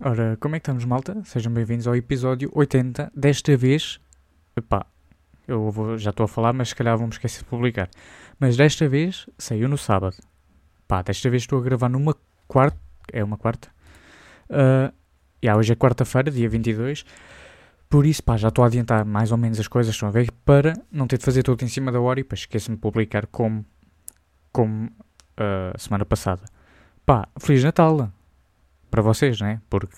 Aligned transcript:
Ora, 0.00 0.36
como 0.40 0.54
é 0.56 0.60
que 0.60 0.64
estamos, 0.64 0.84
malta? 0.84 1.22
Sejam 1.24 1.52
bem-vindos 1.52 1.86
ao 1.86 1.96
episódio 1.96 2.50
80. 2.54 3.10
Desta 3.14 3.56
vez, 3.56 3.98
epá, 4.54 4.84
eu 5.48 5.70
vou- 5.70 5.96
já 5.96 6.10
estou 6.10 6.24
a 6.24 6.28
falar, 6.28 6.52
mas 6.52 6.68
se 6.68 6.74
calhar 6.74 6.96
vou-me 6.96 7.12
esquecer 7.12 7.38
de 7.40 7.44
publicar. 7.46 7.88
Mas 8.38 8.56
desta 8.56 8.88
vez 8.88 9.26
saiu 9.38 9.68
no 9.68 9.78
sábado. 9.78 10.16
Pá, 10.86 11.02
desta 11.02 11.30
vez 11.30 11.42
estou 11.42 11.58
a 11.58 11.62
gravar 11.62 11.88
numa 11.88 12.14
quarta. 12.46 12.78
É 13.12 13.24
uma 13.24 13.38
quarta? 13.38 13.68
Ah, 14.50 14.92
yeah, 15.42 15.58
hoje 15.58 15.72
é 15.72 15.76
quarta-feira, 15.76 16.30
dia 16.30 16.48
22. 16.48 17.04
Por 17.88 18.04
isso, 18.04 18.22
pá, 18.22 18.36
já 18.36 18.48
estou 18.48 18.64
a 18.64 18.66
adiantar 18.66 19.04
mais 19.04 19.32
ou 19.32 19.38
menos 19.38 19.58
as 19.58 19.68
coisas, 19.68 19.94
estão 19.94 20.08
a 20.08 20.12
ver? 20.12 20.30
Para 20.44 20.74
não 20.90 21.06
ter 21.06 21.18
de 21.18 21.24
fazer 21.24 21.42
tudo 21.42 21.64
em 21.64 21.68
cima 21.68 21.90
da 21.90 22.00
hora 22.00 22.20
e 22.20 22.22
depois 22.22 22.40
esqueço-me 22.40 22.76
de 22.76 22.80
publicar 22.82 23.26
como, 23.28 23.64
como 24.52 24.90
a 25.36 25.78
semana 25.78 26.04
passada. 26.04 26.42
Pá, 27.06 27.28
Feliz 27.38 27.62
Natal! 27.64 28.12
Para 28.96 29.02
vocês, 29.02 29.38
né? 29.42 29.60
Porque 29.68 29.94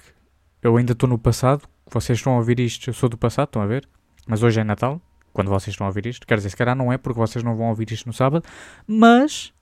eu 0.61 0.77
ainda 0.77 0.91
estou 0.91 1.09
no 1.09 1.17
passado, 1.17 1.63
vocês 1.89 2.19
estão 2.19 2.33
a 2.33 2.39
ouvir 2.39 2.59
isto, 2.59 2.91
eu 2.91 2.93
sou 2.93 3.09
do 3.09 3.17
passado, 3.17 3.47
estão 3.47 3.63
a 3.63 3.67
ver? 3.67 3.89
Mas 4.27 4.43
hoje 4.43 4.59
é 4.59 4.65
Natal, 4.65 5.01
quando 5.33 5.51
vocês 5.51 5.73
estão 5.73 5.87
a 5.87 5.91
ouvir 5.91 6.07
isto. 6.07 6.27
Quer 6.27 6.39
dizer, 6.39 6.51
se 6.51 6.57
calhar 6.57 6.75
não 6.75 6.93
é 6.93 6.99
porque 6.99 7.17
vocês 7.17 7.45
não 7.45 7.55
vão 7.55 7.69
ouvir 7.69 7.93
isto 7.93 8.07
no 8.07 8.13
sábado, 8.13 8.45
mas 8.89 9.53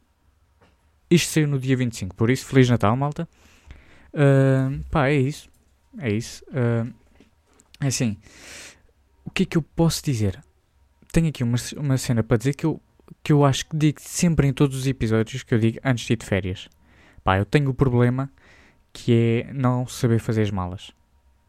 isto 1.11 1.31
saiu 1.31 1.49
no 1.49 1.59
dia 1.59 1.77
25, 1.77 2.17
por 2.17 2.31
isso, 2.31 2.47
Feliz 2.47 2.71
Natal, 2.71 2.97
malta. 2.97 3.29
Ah, 4.15 4.71
pá, 4.91 5.09
é 5.09 5.17
isso. 5.17 5.51
É 5.99 6.11
isso. 6.11 6.43
É 7.79 7.87
assim, 7.89 8.17
o 9.23 9.31
que 9.31 9.43
é 9.43 9.47
que 9.47 9.59
eu 9.59 9.63
posso 9.63 10.03
dizer? 10.03 10.43
Tenho 11.13 11.29
aqui 11.29 11.45
uma, 11.45 11.59
uma 11.77 11.99
cena 11.99 12.23
para 12.23 12.39
dizer 12.39 12.55
que 12.55 12.65
eu, 12.65 12.81
que 13.23 13.35
eu 13.35 13.45
acho 13.45 13.67
que 13.67 13.77
digo 13.77 14.01
sempre 14.01 14.49
em 14.49 14.53
todos 14.55 14.79
os 14.79 14.87
episódios 14.87 15.43
que 15.43 15.53
eu 15.53 15.59
digo 15.59 15.79
antes 15.85 16.07
de 16.07 16.15
ir 16.15 16.17
de 16.17 16.25
férias. 16.25 16.71
Pá, 17.23 17.37
eu 17.37 17.45
tenho 17.45 17.69
o 17.69 17.75
problema 17.75 18.31
que 18.97 19.45
é 19.47 19.53
não 19.53 19.87
saber 19.87 20.19
fazer 20.19 20.41
as 20.41 20.51
malas. 20.51 20.91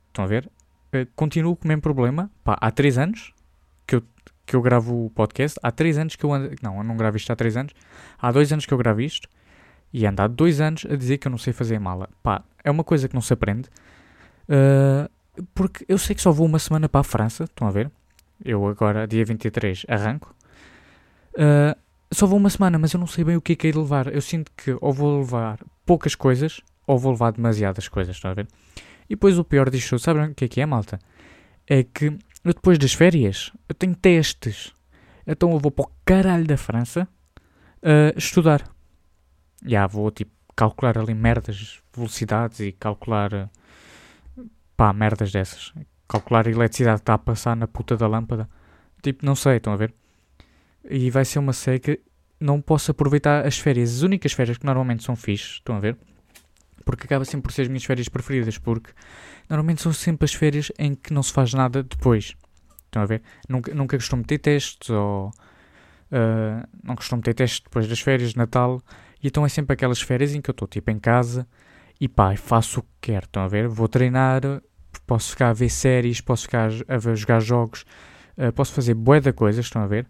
Estão 0.09 0.25
a 0.25 0.27
ver? 0.27 0.51
Eh, 0.91 1.07
continuo 1.15 1.55
com 1.55 1.63
o 1.63 1.67
mesmo 1.69 1.81
problema. 1.81 2.29
Pá, 2.43 2.57
há 2.59 2.69
3 2.69 2.97
anos 2.97 3.33
que 3.87 3.95
eu, 3.95 4.03
que 4.45 4.53
eu 4.53 4.61
gravo 4.61 5.05
o 5.05 5.09
podcast. 5.11 5.57
Há 5.63 5.71
3 5.71 5.97
anos 5.97 6.15
que 6.17 6.25
eu 6.25 6.33
ando. 6.33 6.53
Não, 6.61 6.77
eu 6.77 6.83
não 6.83 6.97
gravo 6.97 7.15
isto 7.15 7.31
há 7.31 7.37
3 7.37 7.55
anos. 7.55 7.73
Há 8.19 8.33
2 8.33 8.51
anos 8.51 8.65
que 8.65 8.73
eu 8.73 8.77
gravo 8.77 8.99
isto. 8.99 9.29
E 9.93 10.05
ando 10.05 10.21
há 10.21 10.27
2 10.27 10.59
anos 10.59 10.85
a 10.89 10.95
dizer 10.97 11.19
que 11.19 11.27
eu 11.27 11.29
não 11.29 11.37
sei 11.37 11.53
fazer 11.53 11.79
mala. 11.79 12.09
Pá, 12.21 12.43
é 12.61 12.69
uma 12.69 12.83
coisa 12.83 13.07
que 13.07 13.15
não 13.15 13.21
se 13.21 13.31
aprende. 13.31 13.69
Eh, 14.49 15.09
porque 15.55 15.85
eu 15.87 15.97
sei 15.97 16.17
que 16.17 16.21
só 16.21 16.33
vou 16.33 16.45
uma 16.45 16.59
semana 16.59 16.89
para 16.89 16.99
a 16.99 17.03
França. 17.05 17.45
Estão 17.45 17.65
a 17.65 17.71
ver? 17.71 17.89
Eu 18.43 18.67
agora, 18.67 19.07
dia 19.07 19.23
23, 19.23 19.85
arranco. 19.87 20.35
Eh, 21.37 21.77
só 22.11 22.27
vou 22.27 22.37
uma 22.37 22.49
semana, 22.49 22.77
mas 22.77 22.91
eu 22.91 22.99
não 22.99 23.07
sei 23.07 23.23
bem 23.23 23.37
o 23.37 23.41
que 23.41 23.53
é 23.53 23.55
que 23.55 23.67
é 23.69 23.71
de 23.71 23.77
levar. 23.77 24.13
Eu 24.13 24.21
sinto 24.21 24.51
que 24.57 24.75
ou 24.81 24.91
vou 24.91 25.19
levar 25.19 25.59
poucas 25.85 26.13
coisas 26.13 26.61
ou 26.87 26.97
vou 26.97 27.11
levar 27.11 27.31
demasiadas 27.31 27.87
coisas, 27.87 28.15
estão 28.15 28.31
a 28.31 28.33
ver? 28.33 28.47
E 29.09 29.15
depois 29.15 29.37
o 29.37 29.43
pior 29.43 29.69
disto, 29.69 29.99
sabem 29.99 30.31
o 30.31 30.33
que 30.33 30.45
é 30.45 30.47
que 30.47 30.61
é, 30.61 30.65
malta? 30.65 30.97
É 31.67 31.83
que 31.83 32.05
eu 32.43 32.53
depois 32.53 32.79
das 32.79 32.93
férias, 32.93 33.51
eu 33.67 33.75
tenho 33.75 33.93
testes. 33.95 34.73
Então 35.25 35.51
eu 35.51 35.59
vou 35.59 35.69
para 35.69 35.85
o 35.85 35.91
caralho 36.05 36.45
da 36.45 36.55
França 36.55 37.07
a 37.83 38.17
estudar. 38.17 38.63
Já 39.65 39.85
vou, 39.85 40.09
tipo, 40.11 40.31
calcular 40.55 40.97
ali 40.97 41.13
merdas, 41.13 41.81
velocidades 41.93 42.61
e 42.61 42.71
calcular, 42.71 43.49
pá, 44.77 44.93
merdas 44.93 45.31
dessas. 45.31 45.73
Calcular 46.07 46.47
a 46.47 46.51
eletricidade 46.51 46.99
que 46.99 47.03
está 47.03 47.15
a 47.15 47.17
passar 47.17 47.55
na 47.55 47.67
puta 47.67 47.97
da 47.97 48.07
lâmpada. 48.07 48.49
Tipo, 49.01 49.25
não 49.25 49.35
sei, 49.35 49.57
estão 49.57 49.73
a 49.73 49.75
ver? 49.75 49.93
E 50.89 51.11
vai 51.11 51.25
ser 51.25 51.39
uma 51.39 51.53
seca. 51.53 51.97
Não 52.39 52.61
posso 52.61 52.91
aproveitar 52.91 53.45
as 53.45 53.59
férias. 53.59 53.97
As 53.97 54.01
únicas 54.03 54.31
férias 54.31 54.57
que 54.57 54.65
normalmente 54.65 55.03
são 55.03 55.15
fixes, 55.15 55.55
estão 55.55 55.75
a 55.75 55.79
ver? 55.79 55.97
Porque 56.87 57.05
acaba 57.05 57.25
sempre 57.25 57.41
por 57.41 57.51
ser 57.51 57.63
as 57.63 57.67
minhas 57.67 57.83
férias 57.83 58.07
preferidas, 58.07 58.57
porque 58.57 58.91
normalmente 59.49 59.81
são 59.81 59.91
sempre 59.91 60.23
as 60.23 60.33
férias 60.33 60.71
em 60.79 60.95
que 60.95 61.13
não 61.13 61.21
se 61.21 61.33
faz 61.33 61.53
nada 61.53 61.83
depois. 61.83 62.33
Estão 62.85 63.01
a 63.01 63.05
ver? 63.05 63.21
Nunca, 63.49 63.75
nunca 63.75 63.97
costumo 63.97 64.23
ter 64.23 64.37
testes, 64.37 64.89
ou 64.89 65.29
ah, 66.09 66.65
não 66.81 66.95
costumo 66.95 67.21
ter 67.21 67.33
testes 67.33 67.59
depois 67.59 67.89
das 67.89 67.99
férias 67.99 68.31
de 68.31 68.37
Natal, 68.37 68.81
e 69.21 69.27
então 69.27 69.45
é 69.45 69.49
sempre 69.49 69.73
aquelas 69.73 70.01
férias 70.01 70.33
em 70.33 70.39
que 70.39 70.49
eu 70.49 70.53
estou 70.53 70.65
tipo 70.65 70.89
em 70.89 70.97
casa 70.97 71.45
e 71.99 72.07
pá, 72.07 72.33
faço 72.37 72.79
o 72.79 72.83
que 72.83 72.89
quero. 73.01 73.25
Estão 73.25 73.43
a 73.43 73.49
ver? 73.49 73.67
Vou 73.67 73.89
treinar, 73.89 74.41
posso 75.05 75.31
ficar 75.31 75.49
a 75.49 75.53
ver 75.53 75.69
séries, 75.69 76.21
posso 76.21 76.43
ficar 76.43 76.69
a 76.87 76.97
ver, 76.97 77.17
jogar 77.17 77.41
jogos, 77.41 77.83
ah, 78.37 78.53
posso 78.53 78.71
fazer 78.71 78.93
bué 78.93 79.19
coisas, 79.33 79.65
estão 79.65 79.81
a 79.81 79.87
ver? 79.87 80.07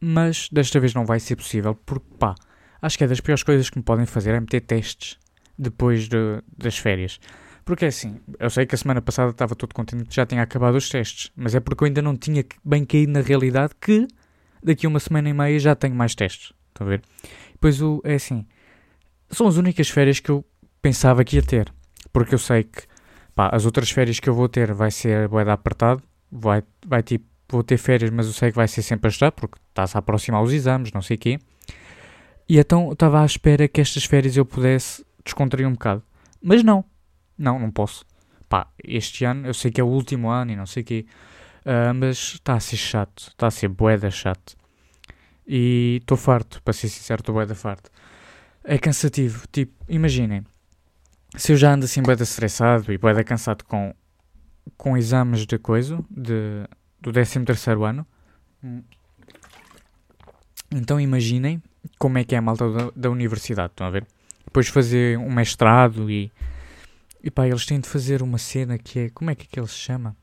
Mas 0.00 0.48
desta 0.50 0.80
vez 0.80 0.92
não 0.92 1.06
vai 1.06 1.20
ser 1.20 1.36
possível, 1.36 1.72
porque 1.86 2.06
pá, 2.18 2.34
acho 2.82 2.98
que 2.98 3.04
é 3.04 3.06
das 3.06 3.20
piores 3.20 3.44
coisas 3.44 3.70
que 3.70 3.78
me 3.78 3.84
podem 3.84 4.06
fazer 4.06 4.34
é 4.34 4.40
meter 4.40 4.60
testes 4.60 5.22
depois 5.58 6.08
de- 6.08 6.42
das 6.56 6.76
férias. 6.78 7.18
Porque 7.64 7.84
é 7.86 7.88
assim, 7.88 8.20
eu 8.38 8.50
sei 8.50 8.66
que 8.66 8.74
a 8.74 8.78
semana 8.78 9.00
passada 9.00 9.30
estava 9.30 9.54
todo 9.54 9.74
contente 9.74 10.04
que 10.04 10.14
já 10.14 10.26
tinha 10.26 10.42
acabado 10.42 10.74
os 10.74 10.88
testes, 10.88 11.30
mas 11.34 11.54
é 11.54 11.60
porque 11.60 11.84
eu 11.84 11.86
ainda 11.86 12.02
não 12.02 12.14
tinha 12.16 12.44
bem 12.64 12.84
caído 12.84 13.12
na 13.12 13.20
realidade 13.22 13.72
que 13.80 14.06
daqui 14.62 14.84
a 14.86 14.88
uma 14.88 15.00
semana 15.00 15.28
e 15.30 15.32
meia 15.32 15.58
já 15.58 15.74
tenho 15.74 15.94
mais 15.94 16.14
testes. 16.14 16.52
Estão 16.68 16.86
a 16.86 16.90
ver? 16.90 17.02
Depois 17.52 17.80
o, 17.80 18.02
é 18.04 18.14
assim, 18.14 18.44
são 19.30 19.46
as 19.46 19.56
únicas 19.56 19.88
férias 19.88 20.20
que 20.20 20.30
eu 20.30 20.44
pensava 20.82 21.24
que 21.24 21.36
ia 21.36 21.42
ter. 21.42 21.72
Porque 22.12 22.34
eu 22.34 22.38
sei 22.38 22.64
que 22.64 22.82
pá, 23.34 23.48
as 23.52 23.64
outras 23.64 23.90
férias 23.90 24.20
que 24.20 24.28
eu 24.28 24.34
vou 24.34 24.48
ter 24.48 24.72
vai 24.74 24.90
ser 24.90 25.28
dar 25.28 25.52
apertado, 25.52 26.02
vai, 26.30 26.62
vai 26.86 27.02
tipo, 27.02 27.24
vou 27.48 27.62
ter 27.62 27.78
férias, 27.78 28.10
mas 28.10 28.26
eu 28.26 28.32
sei 28.32 28.50
que 28.50 28.56
vai 28.56 28.68
ser 28.68 28.82
sempre 28.82 29.08
a 29.08 29.10
estar, 29.10 29.32
porque 29.32 29.58
está-se 29.70 29.96
a 29.96 30.00
aproximar 30.00 30.42
os 30.42 30.52
exames, 30.52 30.92
não 30.92 31.00
sei 31.00 31.16
o 31.16 31.18
quê. 31.18 31.38
E 32.48 32.58
então 32.58 32.86
eu 32.88 32.92
estava 32.92 33.22
à 33.22 33.24
espera 33.24 33.66
que 33.66 33.80
estas 33.80 34.04
férias 34.04 34.36
eu 34.36 34.44
pudesse 34.44 35.04
descontrair 35.24 35.66
um 35.66 35.72
bocado. 35.72 36.02
Mas 36.42 36.62
não. 36.62 36.84
Não, 37.36 37.58
não 37.58 37.70
posso. 37.70 38.04
Pá, 38.48 38.68
este 38.82 39.24
ano, 39.24 39.46
eu 39.46 39.54
sei 39.54 39.70
que 39.70 39.80
é 39.80 39.84
o 39.84 39.88
último 39.88 40.28
ano 40.28 40.52
e 40.52 40.56
não 40.56 40.66
sei 40.66 40.82
o 40.82 40.86
quê. 40.86 41.06
ah, 41.64 41.92
mas 41.94 42.34
está 42.34 42.54
a 42.54 42.60
ser 42.60 42.76
chato. 42.76 43.28
Está 43.28 43.46
a 43.46 43.50
ser 43.50 43.68
boeda 43.68 44.10
chato. 44.10 44.56
E 45.46 45.98
estou 46.00 46.16
farto, 46.16 46.62
para 46.62 46.72
ser 46.72 46.88
sincero, 46.88 47.20
estou 47.20 47.34
boeda 47.34 47.54
farto. 47.54 47.90
É 48.62 48.78
cansativo. 48.78 49.46
Tipo, 49.50 49.72
imaginem. 49.88 50.44
Se 51.36 51.52
eu 51.52 51.56
já 51.56 51.72
ando 51.72 51.84
assim 51.84 52.02
boeda 52.02 52.22
estressado 52.22 52.92
e 52.92 52.98
boeda 52.98 53.24
cansado 53.24 53.64
com, 53.64 53.94
com 54.76 54.96
exames 54.96 55.46
de 55.46 55.58
coisa, 55.58 55.98
de, 56.10 56.64
do 57.00 57.12
13 57.12 57.44
terceiro 57.44 57.84
ano. 57.84 58.06
Então 60.70 61.00
imaginem 61.00 61.62
como 61.98 62.18
é 62.18 62.24
que 62.24 62.34
é 62.34 62.38
a 62.38 62.42
malta 62.42 62.70
da, 62.70 62.90
da 62.94 63.10
universidade, 63.10 63.72
estão 63.72 63.86
a 63.86 63.90
ver? 63.90 64.06
Depois 64.54 64.68
fazer 64.68 65.18
um 65.18 65.32
mestrado 65.32 66.08
e, 66.08 66.30
e 67.20 67.28
pá, 67.28 67.48
eles 67.48 67.66
têm 67.66 67.80
de 67.80 67.88
fazer 67.88 68.22
uma 68.22 68.38
cena 68.38 68.78
que 68.78 69.00
é, 69.00 69.10
como 69.10 69.28
é 69.28 69.34
que 69.34 69.48
aquilo 69.50 69.66
se 69.66 69.74
chama? 69.74 70.16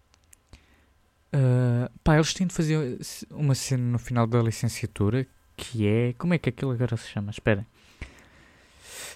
Ah, 1.33 1.91
pá, 2.01 2.15
eles 2.15 2.33
têm 2.33 2.47
de 2.47 2.53
fazer 2.53 2.97
uma 3.29 3.53
cena 3.53 3.83
no 3.83 3.99
final 3.99 4.25
da 4.25 4.41
licenciatura 4.41 5.27
que 5.57 5.85
é, 5.85 6.13
como 6.13 6.33
é 6.33 6.37
que 6.37 6.47
aquilo 6.47 6.71
agora 6.71 6.95
se 6.95 7.09
chama? 7.09 7.29
Espera. 7.29 7.67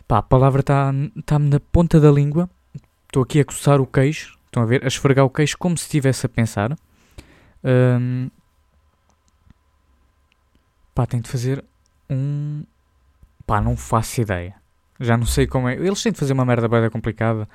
Pá, 0.06 0.18
a 0.18 0.22
palavra 0.22 0.60
está-me 0.60 1.50
na 1.50 1.62
ponta 1.62 1.98
da 1.98 2.12
língua, 2.12 2.50
estou 3.06 3.24
aqui 3.24 3.40
a 3.40 3.46
coçar 3.46 3.80
o 3.80 3.88
queixo, 3.88 4.38
estão 4.48 4.64
a 4.64 4.66
ver? 4.66 4.84
A 4.84 4.88
esfregar 4.88 5.24
o 5.24 5.30
queixo 5.30 5.58
como 5.58 5.78
se 5.78 5.86
estivesse 5.86 6.26
a 6.26 6.30
pensar. 6.30 6.78
Ahm, 7.64 8.28
pá, 10.94 11.06
tem 11.06 11.22
de 11.22 11.30
fazer 11.30 11.64
um, 12.10 12.66
pá, 13.48 13.62
não 13.62 13.78
faço 13.78 14.20
ideia. 14.20 14.65
Já 15.00 15.18
não 15.18 15.26
sei 15.26 15.46
como 15.48 15.68
é. 15.68 15.74
Eles 15.76 16.02
têm 16.02 16.12
de 16.12 16.18
fazer 16.20 16.34
uma 16.34 16.46
merda 16.46 16.68
bem 16.68 16.90
complicada. 16.90 17.48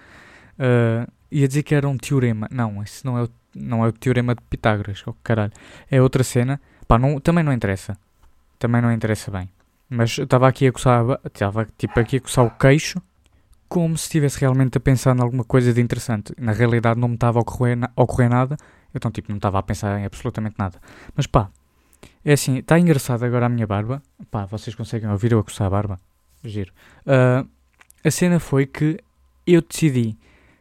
Uh, 0.58 1.10
ia 1.30 1.48
dizer 1.48 1.62
que 1.62 1.74
era 1.74 1.88
um 1.88 1.96
teorema. 1.96 2.46
Não, 2.50 2.82
esse 2.82 3.04
não 3.04 3.16
é 3.18 3.22
o, 3.24 3.28
não 3.54 3.84
é 3.84 3.88
o 3.88 3.92
teorema 3.92 4.34
de 4.34 4.42
Pitágoras. 4.42 5.02
Oh, 5.06 5.14
caralho. 5.22 5.52
É 5.90 6.00
outra 6.02 6.22
cena. 6.22 6.60
Pá, 6.86 6.98
não, 6.98 7.18
também 7.20 7.42
não 7.42 7.52
interessa. 7.52 7.96
Também 8.58 8.82
não 8.82 8.92
interessa 8.92 9.30
bem. 9.30 9.48
Mas 9.88 10.18
eu 10.18 10.24
estava 10.24 10.46
aqui 10.48 10.66
a 10.66 10.72
coçar. 10.72 11.04
Estava 11.24 11.66
tipo 11.78 11.98
aqui 11.98 12.16
a 12.18 12.20
coçar 12.20 12.44
o 12.44 12.50
queixo. 12.50 13.00
Como 13.68 13.96
se 13.96 14.04
estivesse 14.04 14.40
realmente 14.40 14.76
a 14.76 14.80
pensar 14.80 15.16
em 15.16 15.20
alguma 15.20 15.44
coisa 15.44 15.72
de 15.72 15.80
interessante. 15.80 16.34
Na 16.38 16.52
realidade 16.52 16.98
não 17.00 17.08
me 17.08 17.14
estava 17.14 17.38
a 17.38 17.42
ocorrer, 17.42 17.76
na- 17.76 17.90
a 17.96 18.02
ocorrer 18.02 18.28
nada. 18.28 18.56
Então, 18.94 19.10
tipo, 19.10 19.30
não 19.30 19.36
estava 19.36 19.58
a 19.58 19.62
pensar 19.62 19.98
em 19.98 20.04
absolutamente 20.04 20.56
nada. 20.58 20.78
Mas 21.14 21.26
pá, 21.26 21.48
é 22.24 22.32
assim, 22.32 22.58
está 22.58 22.78
engraçado 22.78 23.24
agora 23.24 23.46
a 23.46 23.48
minha 23.48 23.66
barba. 23.66 24.02
Pá, 24.30 24.44
vocês 24.44 24.74
conseguem 24.74 25.08
ouvir 25.08 25.30
eu 25.32 25.38
a 25.38 25.44
coçar 25.44 25.68
a 25.68 25.70
barba? 25.70 26.00
Giro. 26.44 26.72
Ah, 27.06 27.44
a 28.04 28.10
cena 28.10 28.40
foi 28.40 28.66
que 28.66 28.98
eu 29.46 29.62
decidi 29.62 30.16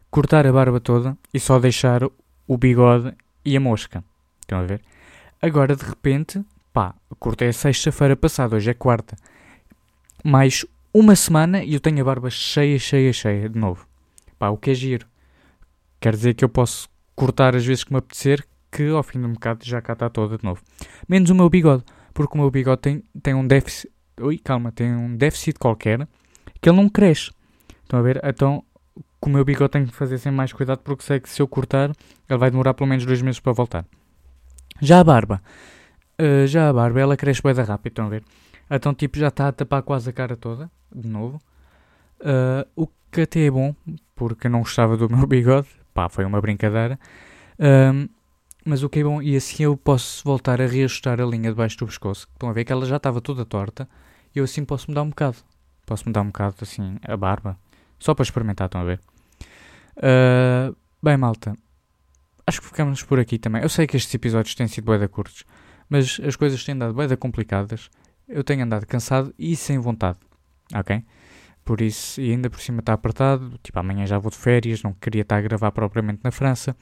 cortar 0.10 0.46
a 0.46 0.52
barba 0.52 0.80
toda 0.80 1.18
e 1.34 1.40
só 1.40 1.60
deixar 1.60 2.04
o 2.04 2.58
bigode 2.58 3.14
e 3.46 3.56
a 3.56 3.60
mosca. 3.60 4.04
Estão 4.42 4.60
a 4.60 4.64
ver? 4.64 4.82
Agora, 5.42 5.76
de 5.76 5.86
repente, 5.86 6.44
pá, 6.74 6.96
cortei 7.20 7.50
a 7.50 7.54
sexta-feira 7.54 8.16
passada, 8.16 8.56
hoje 8.56 8.72
é 8.72 8.74
quarta. 8.74 9.16
Mais 10.24 10.66
uma 10.94 11.16
semana 11.16 11.64
e 11.64 11.74
eu 11.74 11.80
tenho 11.80 12.02
a 12.02 12.04
barba 12.04 12.30
cheia, 12.30 12.78
cheia, 12.78 13.14
cheia 13.14 13.48
de 13.48 13.58
novo. 13.58 13.88
Pá, 14.38 14.50
o 14.50 14.58
que 14.58 14.72
é 14.72 14.74
giro. 14.74 15.08
Quer 16.00 16.16
dizer 16.16 16.34
que 16.34 16.44
eu 16.44 16.50
posso 16.50 16.90
cortar 17.16 17.56
as 17.56 17.66
vezes 17.66 17.84
que 17.84 17.92
me 17.92 18.00
apetecer, 18.00 18.46
que 18.72 18.90
ao 18.90 19.04
fim 19.04 19.20
de 19.20 19.28
um 19.28 19.34
bocado 19.34 19.66
já 19.66 19.82
cá 19.82 19.94
está 19.94 20.10
toda 20.10 20.38
de 20.38 20.44
novo. 20.44 20.62
Menos 21.08 21.30
o 21.30 21.36
meu 21.36 21.50
bigode, 21.50 21.84
porque 22.14 22.38
o 22.38 22.42
meu 22.42 22.50
bigode 22.50 22.82
tem, 22.82 23.04
tem 23.22 23.34
um 23.34 23.46
déficit. 23.46 23.92
Ui, 24.22 24.38
calma, 24.38 24.72
tem 24.72 24.96
um 24.96 25.16
déficit 25.16 25.58
qualquer 25.58 26.08
que 26.62 26.70
ele 26.70 26.78
não 26.78 26.90
cresce. 26.90 27.32
Estão 27.84 28.00
a 28.00 28.02
ver? 28.02 28.22
Então, 28.24 28.64
com 29.20 29.30
o 29.30 29.34
meu 29.34 29.44
bigode 29.44 29.72
tenho 29.72 29.88
que 29.88 29.96
fazer 29.96 30.18
sem 30.18 30.32
mais 30.32 30.54
cuidado 30.54 30.80
porque 30.80 31.04
sei 31.04 31.20
que 31.20 31.30
se 31.30 31.42
eu 31.42 31.48
cortar, 31.48 31.92
ele 32.30 32.40
vai 32.40 32.50
demorar 32.50 32.74
pelo 32.74 32.90
menos 32.90 33.06
dois 33.06 33.22
meses 33.22 33.40
para 33.40 33.52
voltar. 33.52 33.86
Já 34.82 35.00
a 35.00 35.04
barba, 35.04 35.42
uh, 36.20 36.48
já 36.48 36.70
a 36.70 36.74
barba, 36.74 37.00
ela 37.00 37.18
cresce 37.18 37.42
bem 37.42 37.54
rápido, 37.54 37.92
estão 37.92 38.06
a 38.06 38.10
ver? 38.10 38.24
Então, 38.70 38.94
tipo, 38.94 39.18
já 39.18 39.30
está 39.30 39.48
a 39.48 39.52
tapar 39.52 39.82
quase 39.82 40.10
a 40.10 40.14
cara 40.14 40.38
toda, 40.38 40.70
de 40.94 41.08
novo. 41.08 41.42
Uh, 42.22 42.68
o 42.76 42.88
que 43.12 43.22
até 43.22 43.46
é 43.46 43.52
bom, 43.52 43.76
porque 44.16 44.48
não 44.48 44.60
gostava 44.60 44.96
do 44.96 45.10
meu 45.14 45.26
bigode, 45.26 45.68
pá, 45.94 46.08
foi 46.08 46.24
uma 46.26 46.40
brincadeira. 46.40 47.00
Um, 47.60 48.08
mas 48.64 48.84
o 48.84 48.90
que 48.90 49.00
é 49.00 49.04
bom, 49.04 49.22
e 49.22 49.36
assim 49.36 49.64
eu 49.64 49.76
posso 49.76 50.24
voltar 50.24 50.62
a 50.62 50.68
reajustar 50.68 51.20
a 51.20 51.26
linha 51.26 51.50
debaixo 51.50 51.78
do 51.78 51.88
pescoço. 51.88 52.28
Estão 52.32 52.50
a 52.50 52.54
ver 52.54 52.66
que 52.66 52.72
ela 52.72 52.86
já 52.86 52.98
estava 52.98 53.20
toda 53.20 53.44
torta, 53.44 53.90
eu 54.36 54.44
assim 54.44 54.64
posso 54.64 54.90
mudar 54.90 55.04
um 55.04 55.10
bocado. 55.10 55.38
Posso 55.86 56.04
mudar 56.06 56.22
um 56.22 56.28
bocado, 56.28 56.56
assim, 56.62 56.98
a 57.04 57.18
barba. 57.18 57.58
Só 57.98 58.14
para 58.14 58.24
experimentar, 58.24 58.68
estão 58.68 58.82
a 58.82 58.84
ver? 58.84 59.00
Uh, 59.98 60.76
bem, 61.02 61.18
malta, 61.18 61.54
acho 62.46 62.62
que 62.62 62.68
ficamos 62.68 63.04
por 63.04 63.20
aqui 63.20 63.38
também. 63.38 63.62
Eu 63.62 63.70
sei 63.70 63.88
que 63.88 63.98
estes 63.98 64.14
episódios 64.14 64.56
têm 64.56 64.68
sido 64.68 64.86
bem 64.98 65.08
curtos, 65.08 65.44
mas 65.90 66.20
as 66.24 66.36
coisas 66.36 66.64
têm 66.64 66.76
andado 66.76 66.94
bem 66.94 67.18
complicadas. 67.18 67.90
Eu 68.28 68.44
tenho 68.44 68.64
andado 68.64 68.86
cansado 68.86 69.34
e 69.38 69.56
sem 69.56 69.80
vontade, 69.80 70.20
ok? 70.74 71.04
Por 71.66 71.82
isso, 71.82 72.22
e 72.22 72.32
ainda 72.32 72.50
por 72.50 72.62
cima 72.62 72.80
está 72.80 72.94
apertado. 72.94 73.60
Tipo, 73.64 73.80
amanhã 73.80 74.06
já 74.06 74.18
vou 74.18 74.32
de 74.32 74.38
férias, 74.38 74.84
não 74.84 74.94
queria 74.94 75.24
estar 75.24 75.38
a 75.38 75.42
gravar 75.42 75.72
propriamente 75.72 76.22
na 76.24 76.32
França. 76.32 76.76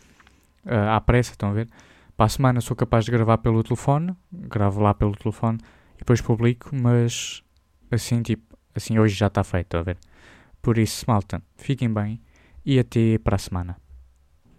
Uh, 0.66 0.90
à 0.92 1.02
pressa, 1.02 1.32
estão 1.32 1.50
a 1.50 1.54
ver? 1.54 1.70
Para 2.16 2.26
a 2.26 2.30
semana 2.30 2.62
sou 2.62 2.76
capaz 2.76 3.06
de 3.06 3.12
gravar 3.12 3.38
pelo 3.38 3.64
telefone, 3.64 4.16
gravo 4.32 4.82
lá 4.82 4.94
pelo 4.94 5.16
telefone 5.16 5.60
e 5.98 6.00
depois 6.00 6.22
publico, 6.22 6.70
mas 6.74 7.44
assim, 7.92 8.22
tipo, 8.22 8.58
assim 8.74 8.98
hoje 8.98 9.16
já 9.16 9.28
está 9.28 9.44
feito, 9.44 9.76
a 9.76 9.82
ver? 9.82 9.98
Por 10.62 10.78
isso, 10.78 11.06
malta, 11.08 11.42
fiquem 11.58 11.92
bem 11.92 12.22
e 12.66 12.80
até 12.80 13.18
para 13.18 13.36
a 13.36 13.40
semana. 13.40 13.78